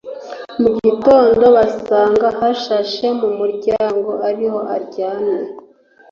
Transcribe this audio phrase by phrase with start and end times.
[0.61, 5.39] mu gitondo basanga yashashe mu muryango ariho aryamye,